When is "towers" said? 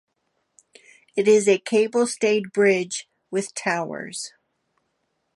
3.53-4.33